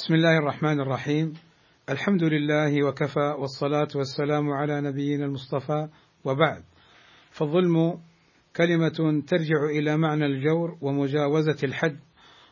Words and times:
بسم 0.00 0.14
الله 0.14 0.38
الرحمن 0.38 0.80
الرحيم. 0.80 1.32
الحمد 1.88 2.22
لله 2.22 2.86
وكفى 2.86 3.34
والصلاة 3.38 3.88
والسلام 3.94 4.50
على 4.50 4.80
نبينا 4.80 5.24
المصطفى. 5.24 5.88
وبعد 6.24 6.62
فالظلم 7.30 7.98
كلمة 8.56 9.22
ترجع 9.26 9.64
إلى 9.78 9.96
معنى 9.96 10.26
الجور 10.26 10.78
ومجاوزة 10.80 11.56
الحد 11.64 11.98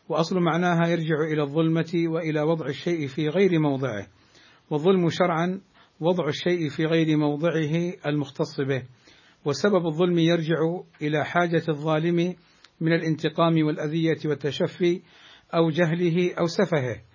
وأصل 0.09 0.41
معناها 0.41 0.89
يرجع 0.89 1.21
إلى 1.33 1.43
الظلمة 1.43 2.05
وإلى 2.07 2.41
وضع 2.41 2.67
الشيء 2.67 3.07
في 3.07 3.29
غير 3.29 3.59
موضعه. 3.59 4.07
والظلم 4.71 5.09
شرعا 5.11 5.61
وضع 6.01 6.29
الشيء 6.29 6.69
في 6.69 6.85
غير 6.85 7.17
موضعه 7.17 7.93
المختص 8.07 8.61
به. 8.61 8.83
وسبب 9.45 9.87
الظلم 9.87 10.19
يرجع 10.19 10.81
إلى 11.03 11.25
حاجة 11.25 11.63
الظالم 11.69 12.35
من 12.81 12.93
الانتقام 12.93 13.67
والأذية 13.67 14.19
والتشفي 14.25 15.03
أو 15.55 15.71
جهله 15.71 16.35
أو 16.35 16.47
سفهه. 16.47 17.08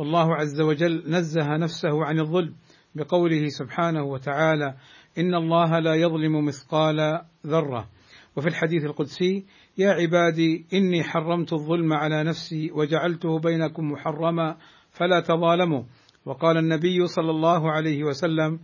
والله 0.00 0.34
عز 0.34 0.60
وجل 0.60 1.02
نزه 1.06 1.56
نفسه 1.56 2.04
عن 2.04 2.20
الظلم 2.20 2.54
بقوله 2.94 3.48
سبحانه 3.48 4.04
وتعالى 4.04 4.74
إن 5.18 5.34
الله 5.34 5.78
لا 5.78 5.94
يظلم 5.94 6.44
مثقال 6.44 7.20
ذرة. 7.46 7.88
وفي 8.36 8.48
الحديث 8.48 8.84
القدسي 8.84 9.44
يا 9.78 9.90
عبادي 9.90 10.66
إني 10.74 11.02
حرمت 11.02 11.52
الظلم 11.52 11.92
على 11.92 12.24
نفسي 12.24 12.70
وجعلته 12.72 13.38
بينكم 13.38 13.92
محرما 13.92 14.56
فلا 14.90 15.20
تظالموا. 15.20 15.82
وقال 16.24 16.56
النبي 16.56 17.06
صلى 17.06 17.30
الله 17.30 17.70
عليه 17.70 18.04
وسلم 18.04 18.60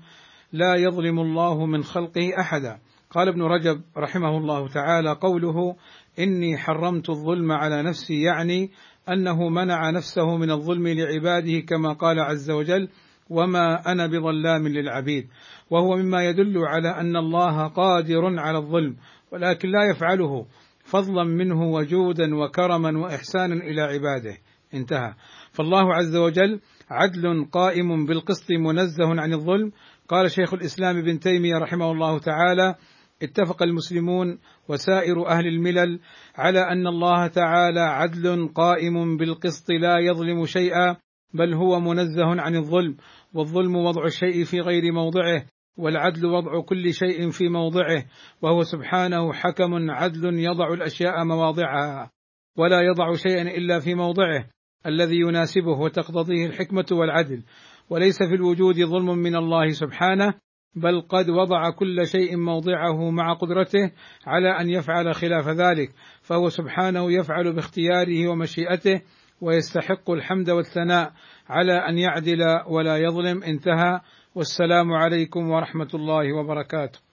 لا 0.53 0.75
يظلم 0.75 1.21
الله 1.21 1.67
من 1.67 1.83
خلقه 1.83 2.41
أحدا. 2.41 2.79
قال 3.11 3.29
ابن 3.29 3.43
رجب 3.43 3.81
رحمه 3.97 4.39
الله 4.39 4.69
تعالى 4.69 5.13
قوله 5.13 5.77
إني 6.19 6.59
حرمت 6.59 7.11
الظلم 7.11 7.53
على 7.53 7.83
نفسي 7.83 8.23
يعني 8.23 8.71
أنه 9.09 9.49
منع 9.49 9.91
نفسه 9.91 10.37
من 10.37 10.51
الظلم 10.51 10.89
لعباده 10.89 11.61
كما 11.61 11.93
قال 11.93 12.21
عز 12.21 12.51
وجل 12.51 12.89
وما 13.31 13.93
أنا 13.93 14.07
بظلام 14.07 14.69
للعبيد. 14.69 15.29
وهو 15.71 15.97
مما 15.97 16.25
يدل 16.25 16.59
على 16.59 16.89
أن 16.89 17.17
الله 17.17 17.69
قادر 17.69 18.41
على 18.41 18.59
الظلم 18.59 18.97
ولكن 19.33 19.69
لا 19.69 19.91
يفعله. 19.91 20.47
فضلا 20.85 21.25
منه 21.25 21.63
وجودا 21.63 22.37
وكرما 22.37 22.99
واحسانا 22.99 23.55
إلى 23.55 23.83
عباده. 23.83 24.37
انتهى. 24.75 25.15
فالله 25.53 25.95
عز 25.95 26.17
وجل 26.17 26.61
عدل 26.91 27.45
قائم 27.53 28.07
بالقسط 28.07 28.51
منزه 28.51 29.21
عن 29.21 29.33
الظلم 29.33 29.73
قال 30.09 30.31
شيخ 30.31 30.55
الإسلام 30.55 30.99
ابن 30.99 31.19
تيمية 31.19 31.59
رحمه 31.59 31.93
الله 31.93 32.19
تعالى 32.19 32.75
اتفق 33.23 33.63
المسلمون 33.63 34.39
وسائر 34.69 35.29
أهل 35.29 35.47
الملل 35.47 36.01
على 36.37 36.61
أن 36.61 36.87
الله 36.87 37.27
تعالى 37.27 37.81
عدل 37.81 38.49
قائم 38.55 39.17
بالقسط 39.17 39.71
لا 39.71 39.99
يظلم 39.99 40.47
شيئا 40.47 40.97
بل 41.35 41.55
هو 41.55 41.81
منزه 41.81 42.41
عن 42.41 42.57
الظلم 42.57 42.97
والظلم 43.35 43.77
وضع 43.77 44.05
الشيء 44.05 44.45
في 44.45 44.61
غير 44.61 44.93
موضعه 44.93 45.47
والعدل 45.77 46.27
وضع 46.27 46.61
كل 46.61 46.93
شيء 46.93 47.31
في 47.31 47.49
موضعه 47.49 48.05
وهو 48.43 48.63
سبحانه 48.63 49.33
حكم 49.33 49.91
عدل 49.91 50.39
يضع 50.39 50.73
الأشياء 50.73 51.25
مواضعها 51.25 52.11
ولا 52.59 52.81
يضع 52.81 53.15
شيئا 53.15 53.43
إلا 53.43 53.81
في 53.81 53.95
موضعه 53.95 54.47
الذي 54.87 55.17
يناسبه 55.17 55.81
وتقتضيه 55.81 56.47
الحكمة 56.47 56.87
والعدل. 56.93 57.43
وليس 57.91 58.23
في 58.23 58.35
الوجود 58.35 58.85
ظلم 58.85 59.19
من 59.19 59.37
الله 59.37 59.71
سبحانه 59.71 60.35
بل 60.75 61.01
قد 61.01 61.31
وضع 61.31 61.71
كل 61.71 62.07
شيء 62.07 62.37
موضعه 62.37 63.11
مع 63.11 63.33
قدرته 63.33 63.91
على 64.27 64.61
أن 64.61 64.71
يفعل 64.71 65.15
خلاف 65.15 65.49
ذلك 65.49 65.91
فهو 66.23 66.49
سبحانه 66.49 67.13
يفعل 67.13 67.53
باختياره 67.53 68.29
ومشيئته 68.29 69.03
ويستحق 69.41 70.11
الحمد 70.11 70.51
والثناء 70.51 71.13
على 71.49 71.73
أن 71.73 71.99
يعدل 71.99 72.43
ولا 72.69 72.97
يظلم 72.97 73.43
انتهى 73.43 74.01
والسلام 74.35 74.93
عليكم 74.93 75.51
ورحمة 75.51 75.89
الله 75.95 76.33
وبركاته. 76.33 77.06